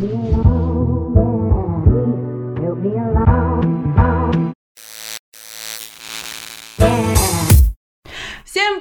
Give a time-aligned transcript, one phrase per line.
[0.00, 0.08] Всем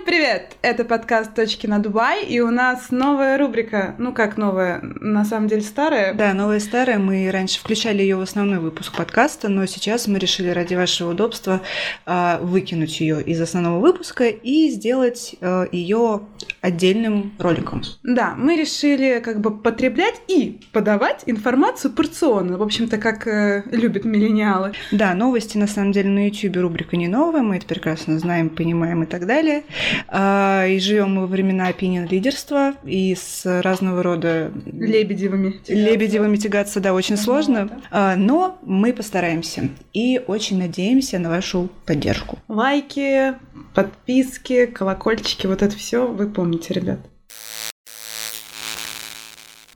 [0.05, 0.55] привет!
[0.61, 3.95] Это подкаст «Точки на Дубай», и у нас новая рубрика.
[3.97, 4.79] Ну, как новая?
[4.81, 6.13] На самом деле старая.
[6.13, 6.99] Да, новая старая.
[6.99, 11.59] Мы раньше включали ее в основной выпуск подкаста, но сейчас мы решили ради вашего удобства
[12.05, 16.21] а, выкинуть ее из основного выпуска и сделать а, ее
[16.61, 17.81] отдельным роликом.
[18.03, 22.57] Да, мы решили как бы потреблять и подавать информацию порционно.
[22.57, 24.73] В общем-то, как э, любят миллениалы.
[24.91, 29.03] Да, новости на самом деле на YouTube рубрика не новая, мы это прекрасно знаем, понимаем
[29.03, 29.63] и так далее.
[30.07, 35.55] А, и живем мы во времена opinion лидерства и с разного рода Лебедевыми.
[35.67, 37.69] лебедевыми тягаться, да, очень сложно.
[37.91, 42.39] А, но мы постараемся и очень надеемся на вашу поддержку.
[42.47, 43.33] Лайки,
[43.73, 46.99] подписки, колокольчики, вот это все вы помните, ребят.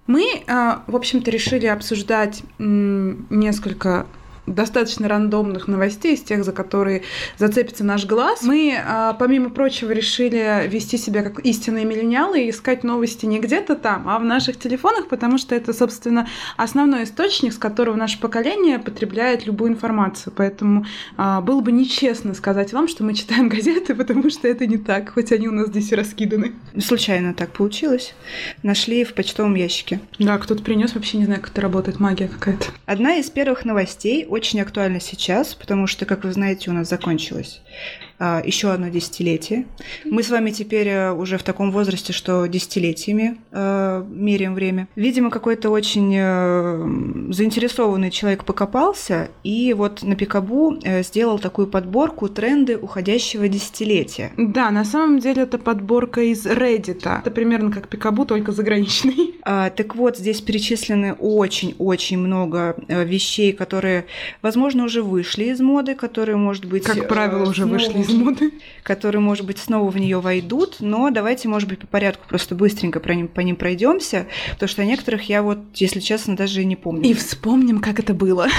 [0.06, 4.06] Мы, а, в общем-то, решили обсуждать несколько
[4.46, 7.04] достаточно рандомных новостей, из тех, за которые
[7.38, 8.42] зацепится наш глаз.
[8.44, 13.76] Мы, а, помимо прочего, решили вести себя как истинные миллениалы и искать новости не где-то
[13.76, 16.28] там, а в наших телефонах, потому что это, собственно,
[16.58, 20.34] основной источник, с которого наше поколение потребляет любую информацию.
[20.36, 20.86] Поэтому
[21.16, 25.14] а, было бы нечестно сказать вам, что мы читаем газеты, потому что это не так,
[25.14, 26.54] хоть они у нас здесь и раскиданы.
[26.80, 28.14] Случайно так получилось.
[28.62, 30.02] Нашли в почтовом ящике.
[30.20, 32.66] Да, кто-то принес, вообще не знаю, как это работает, магия какая-то.
[32.86, 37.62] Одна из первых новостей очень актуальна сейчас, потому что, как вы знаете, у нас закончилось.
[38.02, 39.66] а, еще одно десятилетие.
[40.06, 44.88] Мы с вами теперь э, уже в таком возрасте, что десятилетиями э, меряем время.
[44.96, 52.78] Видимо, какой-то очень э, заинтересованный человек покопался и вот на Пикабу сделал такую подборку тренды
[52.78, 54.32] уходящего десятилетия.
[54.38, 57.20] Да, на самом деле это подборка из Reddit.
[57.20, 59.34] Это примерно как Пикабу, только заграничный.
[59.46, 64.06] А, так вот, здесь перечислены очень-очень много вещей, которые,
[64.42, 68.52] возможно, уже вышли из моды, которые, может быть, Как правило, уже вышли из моды.
[68.84, 73.00] которые, может быть, снова в нее войдут, но давайте, может быть, по порядку просто быстренько
[73.00, 76.66] про ним, по ним пройдемся, потому что о некоторых я вот, если честно, даже и
[76.66, 77.10] не помню.
[77.10, 78.48] И вспомним, как это было.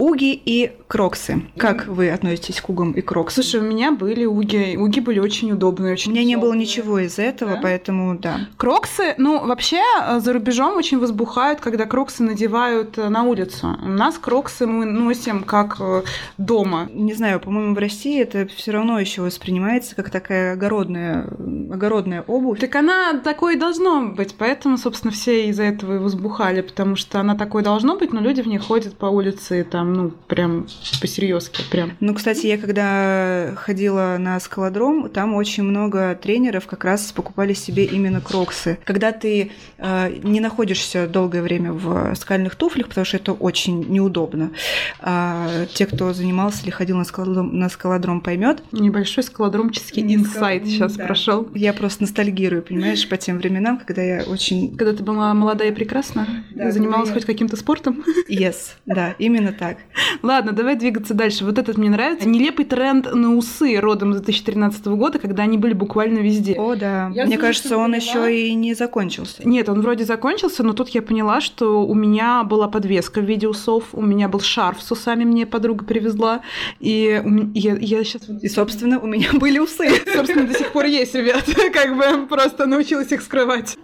[0.00, 1.42] Уги и кроксы.
[1.58, 3.44] Как вы относитесь к угам и кроксам?
[3.44, 4.74] Слушай, у меня были уги.
[4.78, 7.60] Уги были очень удобные, у очень меня не было ничего из этого, Да?
[7.62, 8.48] поэтому да.
[8.56, 13.76] Кроксы, ну, вообще, э, за рубежом очень возбухают, когда кроксы надевают э, на улицу.
[13.82, 16.02] У нас кроксы мы носим как э,
[16.38, 16.88] дома.
[16.94, 21.28] Не знаю, по-моему, в России это все равно еще воспринимается как такая огородная,
[21.72, 22.58] огородная обувь.
[22.60, 27.20] Так она такой и должно быть, поэтому, собственно, все из-за этого и возбухали, потому что
[27.20, 30.66] она такой должно быть, но люди в ней ходят по улице, там, ну, прям
[31.00, 31.92] по-серьезки, прям.
[32.00, 37.84] Ну, кстати, я когда ходила на скалодром, там очень много тренеров как раз покупали себе
[37.84, 38.78] именно кроксы.
[38.84, 44.50] Когда ты э, не находишься долгое время в скальных туфлях, потому что это очень неудобно.
[45.00, 48.62] А те, кто занимался или ходил на скалодром, на скалодром поймет.
[48.72, 51.06] Небольшой скалодромческий инсайт сейчас Да.
[51.06, 51.48] прошел.
[51.60, 54.74] Я просто ностальгирую, понимаешь, по тем временам, когда я очень...
[54.78, 58.02] Когда ты была молодая и прекрасна, Да, занималась я- хоть каким-то спортом.
[58.30, 59.76] Yes, да, именно так.
[60.22, 61.44] Ладно, давай двигаться дальше.
[61.44, 62.26] Вот этот мне нравится.
[62.26, 66.54] Нелепый тренд на усы родом с 2013 года, когда они были буквально везде.
[66.54, 67.10] О, да.
[67.14, 67.96] Я Мне слышу, кажется, он поняла.
[68.26, 69.46] еще и не закончился.
[69.46, 73.46] Нет, он вроде закончился, но тут я поняла, что у меня была подвеска в виде
[73.46, 76.40] усов, у меня был шарф с усами, мне подруга привезла,
[76.78, 77.22] и
[77.54, 79.90] я, я сейчас, И, собственно, у меня были усы.
[80.14, 83.78] собственно, до сих пор есть, ребят, как бы просто научилась их скрывать.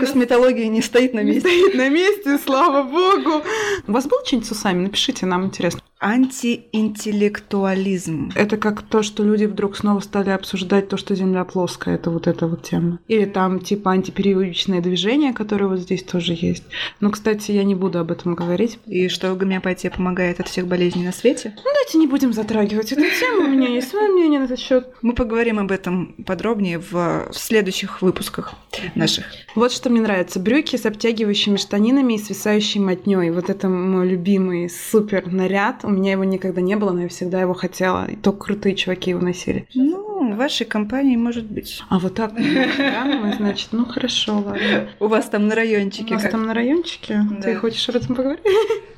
[0.00, 1.48] Косметология не стоит на Не месте.
[1.48, 3.42] стоит на месте, слава богу.
[3.86, 4.82] У вас было что-нибудь с усами?
[4.82, 5.80] Напишите, нам интересно.
[6.00, 8.32] Антиинтеллектуализм.
[8.34, 11.96] Это как то, что люди вдруг снова стали обсуждать то, что Земля плоская.
[11.96, 13.00] Это вот эта вот тема.
[13.06, 16.64] Или там типа антипериодичное движение, которое вот здесь тоже есть.
[17.00, 18.78] Но, кстати, я не буду об этом говорить.
[18.86, 21.52] И что гомеопатия помогает от всех болезней на свете.
[21.54, 23.44] Ну, давайте не будем затрагивать эту тему.
[23.44, 24.88] У меня есть свое мнение на этот счет.
[25.02, 28.54] Мы поговорим об этом подробнее в, в следующих выпусках
[28.94, 29.26] наших.
[29.54, 30.40] Вот что мне нравится.
[30.40, 33.30] Брюки с обтягивающими штанинами и свисающей мотней.
[33.30, 35.84] Вот это мой любимый супер наряд.
[35.90, 38.04] У меня его никогда не было, но я всегда его хотела.
[38.08, 39.66] И только крутые чуваки его носили.
[39.74, 41.82] Ну, в вашей компании может быть.
[41.88, 44.88] А вот так, да, значит, ну хорошо, ладно.
[45.00, 46.14] У вас там на У райончике.
[46.14, 46.30] нас как?
[46.30, 47.22] там на райончике.
[47.42, 48.44] Ты хочешь об этом поговорить?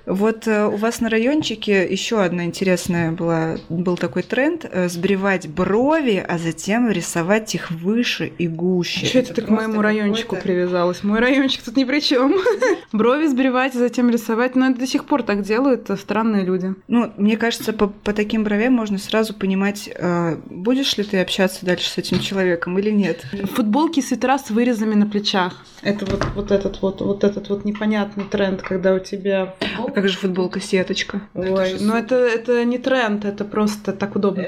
[0.06, 5.48] Вот э, у вас на райончике еще одна интересная была, был такой тренд э, сбривать
[5.48, 9.06] брови, а затем рисовать их выше и гуще.
[9.06, 11.04] Что это, ты к моему райончику привязалась?
[11.04, 12.34] Мой райончик тут ни при чем.
[12.92, 14.56] Брови сбривать, а затем рисовать.
[14.56, 16.74] Но это до сих пор так делают э, странные люди.
[16.88, 21.64] Ну, мне кажется, по, по таким бровям можно сразу понимать, э, будешь ли ты общаться
[21.64, 23.24] дальше с этим человеком или нет.
[23.54, 25.64] Футболки и свитера с вырезами на плечах.
[25.82, 29.54] Это вот, вот этот вот, вот этот вот непонятный тренд, когда у тебя
[29.92, 31.20] как же футболка-сеточка?
[31.34, 34.46] Ой, ну это, это не тренд, это просто так удобно.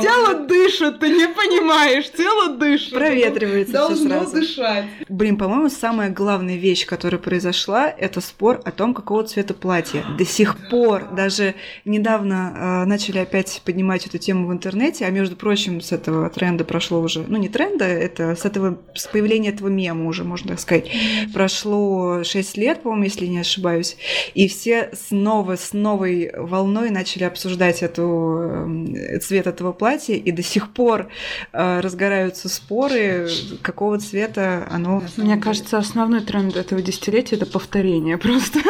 [0.00, 2.92] Тело дышит, ты не понимаешь, тело дышит.
[2.92, 4.36] Проветривается все сразу.
[4.36, 4.84] дышать.
[5.08, 10.04] Блин, по-моему, самая главная вещь, которая произошла, это спор о том, какого цвета платье.
[10.18, 11.54] До сих пор, даже
[11.84, 16.64] недавно э, начали опять поднимать эту тему в интернете, а между прочим, с этого тренда
[16.64, 20.60] прошло уже, ну не тренда, это с этого, с появления этого мема уже, можно так
[20.60, 20.90] сказать,
[21.32, 23.96] прошло 6 лет, по-моему, если не ошибаюсь.
[24.34, 30.42] И все снова с новой волной начали обсуждать эту эм, цвет этого платья, и до
[30.42, 31.08] сих пор
[31.52, 33.28] э, разгораются споры,
[33.62, 35.02] какого цвета оно.
[35.16, 38.60] Мне кажется, основной тренд этого десятилетия это повторение просто.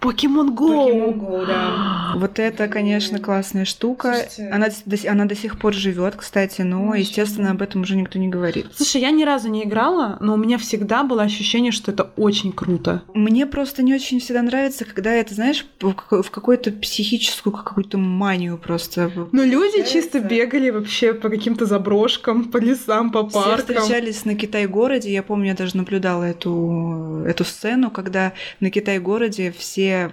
[0.00, 1.46] Покемон Go.
[1.46, 2.14] да.
[2.16, 4.26] Вот это, конечно, классная штука.
[4.52, 4.68] Она,
[5.08, 8.66] она до сих пор живет, кстати, но, естественно, об этом уже никто не говорит.
[8.74, 12.52] Слушай, я ни разу не играла, но у меня всегда было ощущение, что это очень
[12.52, 13.02] круто.
[13.14, 19.10] Мне просто не очень всегда нравится, когда это, знаешь, в какую-то психическую какую-то манию просто.
[19.32, 23.42] Ну, люди чисто бегали вообще по каким-то заброшкам, по лесам, по паркам.
[23.42, 25.12] Все встречались на Китай-городе.
[25.12, 30.12] Я помню, я даже наблюдала эту, эту сцену, когда на Китай-городе все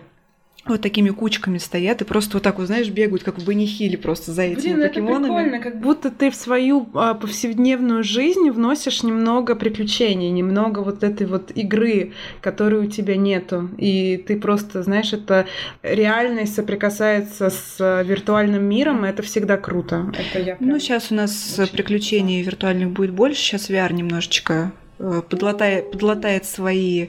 [0.70, 4.32] вот такими кучками стоят и просто вот так вот, знаешь, бегают, как в Банихиле просто
[4.32, 5.26] за этими Блин, покемонами.
[5.26, 11.04] Это прикольно, как будто ты в свою а, повседневную жизнь вносишь немного приключений, немного вот
[11.04, 13.70] этой вот игры, которой у тебя нету.
[13.78, 15.46] И ты просто, знаешь, это
[15.84, 20.12] реальность соприкасается с виртуальным миром, и это всегда круто.
[20.18, 20.70] Это я прям...
[20.70, 27.08] Ну, сейчас у нас приключений виртуальных будет больше, сейчас VR немножечко подлатает, подлатает свои,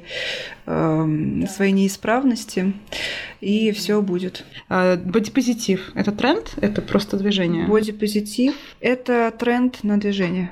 [0.66, 1.06] э,
[1.48, 2.74] свои неисправности,
[3.40, 4.44] и все будет.
[4.68, 6.52] А, бодипозитив– это тренд?
[6.60, 7.66] Это просто движение?
[7.66, 10.50] Бодипозитив– это тренд на движение.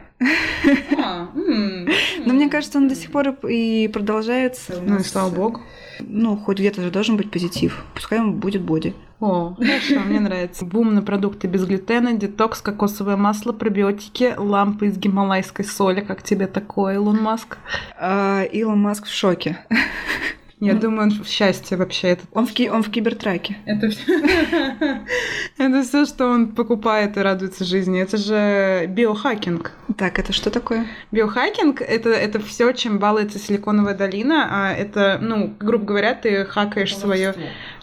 [0.99, 4.81] А, Но мне кажется, он до сих пор и продолжается.
[4.81, 5.63] Ну и слава богу.
[6.01, 7.85] Ну, хоть где-то же должен быть позитив.
[7.95, 8.95] Пускай он будет боди.
[9.21, 10.65] О, хорошо, мне нравится.
[10.65, 16.01] Бум на продукты без глютена, детокс, кокосовое масло, пробиотики, лампы из гималайской соли.
[16.01, 17.59] Как тебе такое, Илон Маск?
[17.99, 19.59] А, Илон Маск в шоке.
[20.59, 22.09] Я ну, думаю, он в счастье вообще.
[22.09, 22.25] Это...
[22.33, 22.71] Он, в ки...
[22.71, 23.59] он в кибертраке.
[23.67, 23.89] Это
[25.59, 28.01] это все, что он покупает и радуется жизни.
[28.01, 29.73] Это же биохакинг.
[29.99, 30.87] Так, это что такое?
[31.13, 34.49] Биохакинг это, это все, чем балуется силиконовая долина.
[34.51, 37.35] А это, ну, грубо говоря, ты хакаешь свое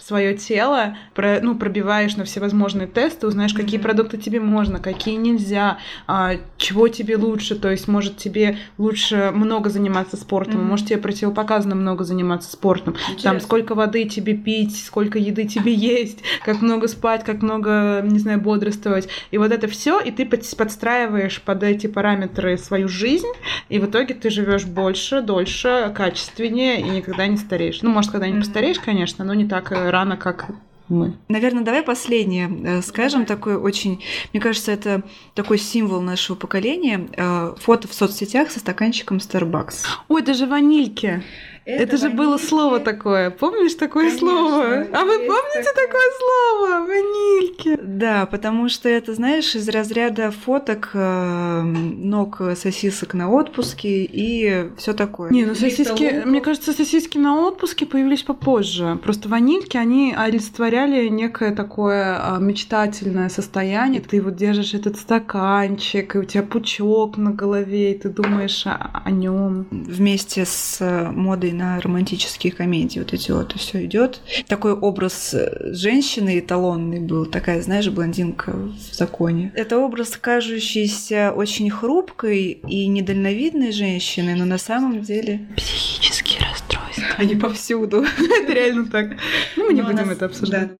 [0.04, 3.84] свое тело, про, ну, пробиваешь на всевозможные тесты, узнаешь, какие mm-hmm.
[3.84, 5.78] продукты тебе можно, какие нельзя,
[6.08, 7.56] а, чего тебе лучше.
[7.56, 10.66] То есть, может, тебе лучше много заниматься спортом, mm-hmm.
[10.66, 12.63] может, тебе противопоказано много заниматься спортом.
[12.72, 13.22] Интересно.
[13.24, 18.20] Там, сколько воды тебе пить, сколько еды тебе есть, как много спать, как много, не
[18.20, 19.08] знаю, бодрствовать.
[19.32, 23.32] И вот это все, и ты подстраиваешь под эти параметры свою жизнь,
[23.70, 27.82] и в итоге ты живешь больше, дольше, качественнее и никогда не стареешь.
[27.82, 28.46] Ну, может, когда-нибудь mm-hmm.
[28.46, 30.48] постареешь, конечно, но не так э, рано, как
[30.90, 31.14] мы.
[31.30, 37.08] Наверное, давай последнее э, скажем, такой очень, мне кажется, это такой символ нашего поколения.
[37.16, 39.86] Э, фото в соцсетях со стаканчиком Starbucks.
[40.08, 41.24] Ой, это же ванильки.
[41.66, 42.18] Это, это же ванильки.
[42.18, 43.30] было слово такое.
[43.30, 44.64] Помнишь такое Конечно, слово?
[44.92, 45.88] А вы помните такое.
[45.88, 46.88] такое слово?
[46.88, 47.80] Ванильки.
[47.82, 54.94] Да, потому что это, знаешь, из разряда фоток э, ног сосисок на отпуске и все
[54.94, 55.32] такое.
[55.32, 59.00] Не, ну сосиски, мне кажется, сосиски на отпуске появились попозже.
[59.02, 64.02] Просто ванильки, они олицетворяли некое такое а, мечтательное состояние.
[64.02, 69.02] Ты вот держишь этот стаканчик, и у тебя пучок на голове, и ты думаешь о,
[69.06, 69.66] о нем.
[69.72, 70.80] Вместе с
[71.12, 73.00] модой на романтические комедии.
[73.00, 74.22] Вот эти вот все идет.
[74.48, 79.52] Такой образ э, женщины эталонный был, такая, знаешь, блондинка в законе.
[79.56, 85.48] Это образ, кажущийся очень хрупкой и недальновидной женщины, но на самом деле...
[85.56, 87.04] Психические расстройства.
[87.18, 88.04] Они повсюду.
[88.44, 89.18] Это реально так.
[89.56, 90.72] Ну, мы не будем это обсуждать.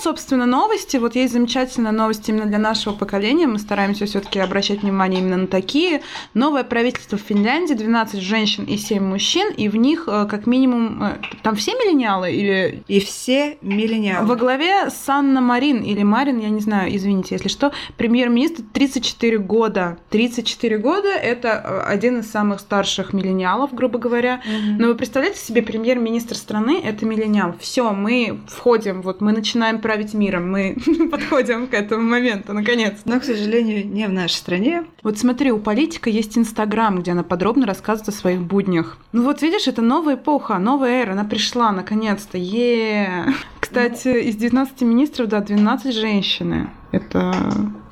[0.00, 0.96] Собственно, новости.
[0.96, 3.46] Вот есть замечательная новость именно для нашего поколения.
[3.46, 6.02] Мы стараемся все таки обращать внимание именно на такие.
[6.34, 11.02] Новое правительство в Финляндии, 12 женщин и 7 мужчин, и в них э, как минимум...
[11.02, 12.82] э, Там все миллениалы или...
[12.88, 14.26] И все миллениалы.
[14.26, 19.98] Во главе Санна Марин или Марин, я не знаю, извините, если что, премьер-министр 34 года.
[20.10, 24.40] 34 года– это э, один из самых старших миллениалов, грубо говоря.
[24.78, 27.54] Но вы представляете себе, премьер-министр страны– это миллениал.
[27.60, 30.76] Все, мы входим, вот мы начинаем править миром, мы
[31.10, 32.98] подходим к этому моменту, наконец.
[33.06, 34.84] Но, к сожалению, не в нашей стране.
[35.02, 38.98] Вот смотри, у политика есть Инстаграм, где она подробно рассказывает о своих буднях.
[39.10, 42.38] Ну вот видишь, это новая эпоха, новая эра, она пришла наконец-то.
[42.38, 46.70] е Кстати, из 19 министров, да, 12 женщины.
[46.92, 47.34] Это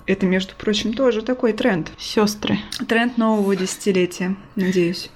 [0.06, 1.90] Это, между прочим, тоже такой тренд.
[1.98, 2.58] сестры.
[2.86, 5.10] Тренд нового десятилетия, надеюсь.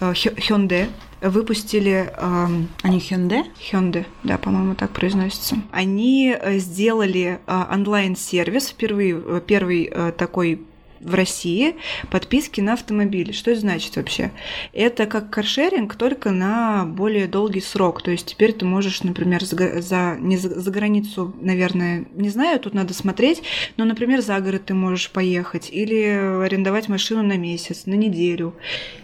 [0.00, 0.88] Э, Hyundai
[1.20, 3.44] выпустили эм, Они Hyundai?
[3.70, 5.56] Hyundai, да, по-моему, так произносится.
[5.72, 10.62] Они э, сделали э, онлайн-сервис, впервые э, первый э, такой
[11.00, 11.76] в России
[12.10, 13.32] подписки на автомобили.
[13.32, 14.30] Что это значит вообще?
[14.72, 18.02] Это как каршеринг, только на более долгий срок.
[18.02, 22.58] То есть теперь ты можешь, например, за, за- не за, за границу, наверное, не знаю,
[22.60, 23.42] тут надо смотреть,
[23.76, 28.54] но, например, за город ты можешь поехать или арендовать машину на месяц, на неделю.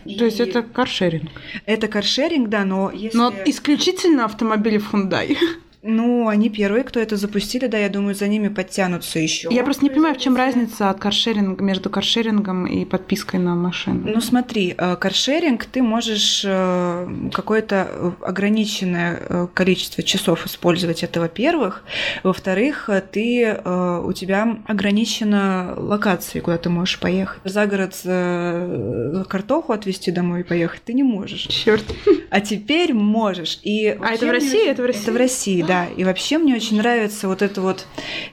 [0.04, 1.30] То есть И это каршеринг.
[1.66, 3.16] это каршеринг, да, но если...
[3.16, 5.36] Но исключительно автомобили Hyundai.
[5.86, 9.48] Ну, они первые, кто это запустили, да, я думаю, за ними подтянутся еще.
[9.50, 14.00] Я просто не понимаю, в чем разница от каршеринга между каршерингом и подпиской на машину.
[14.14, 21.02] Ну смотри, э, каршеринг ты можешь э, какое-то э, ограниченное количество часов использовать.
[21.02, 21.84] Это во-первых.
[22.22, 27.40] Во-вторых, ты у тебя ограничена локация, куда ты можешь поехать.
[27.44, 27.94] За город
[29.28, 31.42] картоху отвезти домой и поехать ты не можешь.
[31.42, 31.84] Черт.
[32.30, 33.60] А теперь можешь.
[33.62, 34.68] И А это в России?
[34.68, 35.02] Это в России?
[35.02, 35.73] Это в России, да.
[35.96, 37.86] И вообще мне очень нравится вот эта вот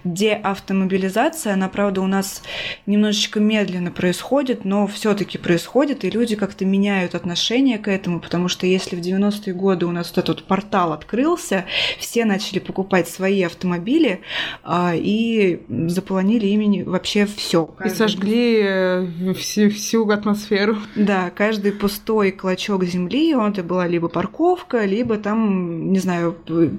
[0.04, 1.54] деавтомобилизация.
[1.54, 2.42] Она, правда, у нас
[2.86, 8.66] немножечко медленно происходит, но все-таки происходит, и люди как-то меняют отношение к этому, потому что
[8.66, 11.66] если в 90-е годы у нас вот этот портал открылся,
[12.00, 14.22] все начали покупать свои автомобили
[14.64, 17.70] а, и заполонили ими вообще все.
[17.86, 20.78] И сожгли э, всю, всю атмосферу.
[20.96, 26.70] Да, каждый пустой клочок земли, он это была либо парковка, либо там, не знаю, п-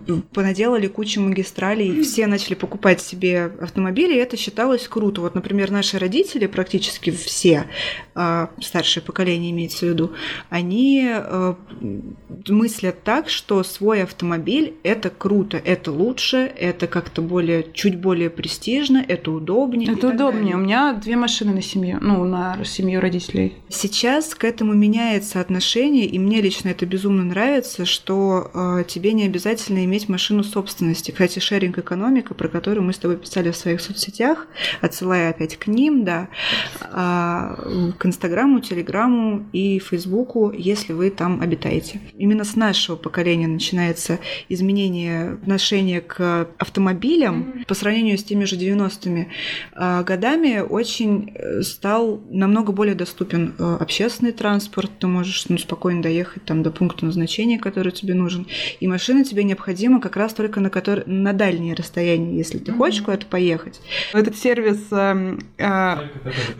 [0.52, 5.23] понаделали кучу магистралей, все начали покупать себе автомобили, и это считалось круто.
[5.23, 7.64] Вот, например, наши родители, практически все,
[8.14, 10.12] а, старшее поколение имеется в виду,
[10.50, 11.54] они э,
[12.49, 19.02] мыслят так, что свой автомобиль– это круто, это лучше, это как-то более, чуть более престижно,
[19.06, 19.92] это удобнее.
[19.92, 20.42] Это удобнее.
[20.42, 20.56] далее.
[20.56, 23.54] У меня две машины на семью, ну, на семью родителей.
[23.71, 29.25] Сейчас к этому меняется отношение, и мне лично это безумно нравится, что э, тебе не
[29.25, 31.11] обязательно иметь машину собственности.
[31.11, 34.46] Кстати, шеринг экономика, про которую мы с тобой писали в своих соцсетях,
[34.80, 36.28] отсылая опять к ним, да,
[36.82, 37.56] а,
[37.99, 42.00] к Инстаграму, Телеграму и Фейсбуку, если вы там обитаете.
[42.16, 44.18] Именно с нашего поколения начинается
[44.49, 49.28] изменение отношения к автомобилям по сравнению с теми же 90-ми
[49.72, 54.90] а, годами очень э, стал намного более доступен э, общественный транспорт.
[54.99, 58.46] Ты можешь ну, спокойно доехать там, до пункта назначения, который тебе нужен.
[58.80, 61.02] И машина тебе необходима как раз только на, котор...
[61.07, 63.81] на дальние расстояния, если ты хочешь куда-то поехать.
[64.12, 65.97] Этот сервис эм, э,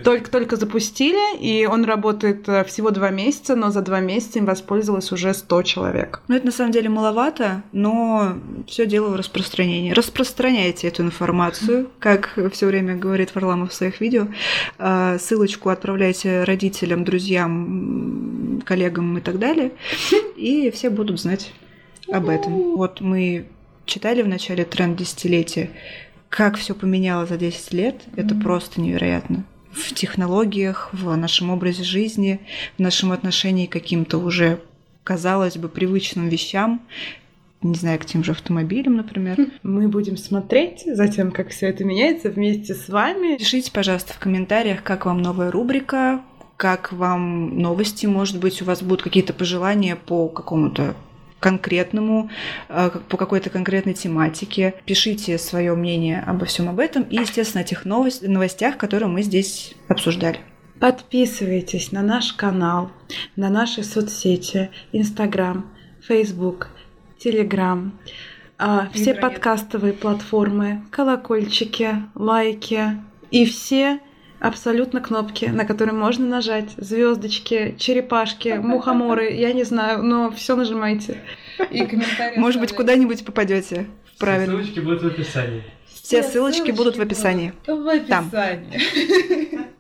[0.05, 5.13] только-только запустили, и он работает э, всего два месяца, но за два месяца им воспользовалось
[5.13, 6.23] уже 100 человек.
[6.29, 9.93] Ну, это на самом деле маловато, но все дело в распространении.
[9.93, 14.27] Распространяйте эту информацию, как все время говорит Варламов в своих видео.
[14.79, 19.73] А, Ссылочку отправляйте родителям, друзьям, коллегам и так далее,
[20.37, 21.53] и все будут знать
[22.11, 22.77] об этом.
[22.77, 23.47] Вот мы
[23.87, 25.71] читали в начале тренд десятилетия,
[26.29, 28.03] как все поменяло за 10 лет.
[28.17, 29.45] Это просто невероятно.
[29.73, 32.41] В технологиях, в нашем образе жизни,
[32.77, 34.61] в нашем отношении к каким-то уже,
[35.05, 36.83] казалось бы, привычным вещам.
[37.63, 39.39] Не знаю, к тем же автомобилям, например.
[39.63, 43.37] Мы будем смотреть за тем, как все это меняется вместе с вами.
[43.37, 46.23] Пишите, пожалуйста, в комментариях, как вам новая рубрика,
[46.57, 50.97] как вам новости, может быть, у вас будут какие-то пожелания по какому-то
[51.43, 52.31] конкретному,
[52.69, 54.75] э, по какой-то конкретной тематике.
[54.87, 59.23] Пишите свое мнение обо всем об этом и, естественно, о тех новость- новостях, которые мы
[59.23, 60.39] здесь обсуждали.
[60.81, 62.91] Подписывайтесь на наш канал,
[63.37, 65.71] на наши соцсети, Инстаграм,
[66.07, 66.69] Фейсбук,
[67.19, 67.93] Телеграм,
[68.59, 72.97] а, все подкастовые платформы, колокольчики, лайки
[73.31, 74.01] и все
[74.43, 76.71] абсолютно кнопки, на которые можно нажать.
[76.77, 81.23] Звездочки, черепашки, мухоморы, я не знаю, но все нажимайте.
[81.71, 82.39] И комментарии.
[82.39, 83.87] Может быть, куда-нибудь попадете.
[84.19, 84.57] Правильно.
[84.57, 85.65] Ссылочки будут в описании.
[85.87, 87.53] Все ссылочки будут в описании.
[87.67, 89.73] В описании.